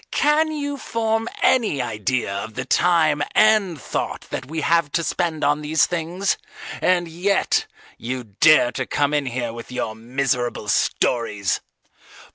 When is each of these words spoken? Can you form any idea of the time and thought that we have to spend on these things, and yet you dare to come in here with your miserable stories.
Can 0.09 0.51
you 0.51 0.77
form 0.79 1.29
any 1.43 1.79
idea 1.79 2.35
of 2.35 2.55
the 2.55 2.65
time 2.65 3.21
and 3.35 3.79
thought 3.79 4.21
that 4.31 4.47
we 4.47 4.61
have 4.61 4.91
to 4.93 5.03
spend 5.03 5.43
on 5.43 5.61
these 5.61 5.85
things, 5.85 6.39
and 6.81 7.07
yet 7.07 7.67
you 7.99 8.23
dare 8.23 8.71
to 8.71 8.87
come 8.87 9.13
in 9.13 9.27
here 9.27 9.53
with 9.53 9.71
your 9.71 9.93
miserable 9.95 10.69
stories. 10.69 11.61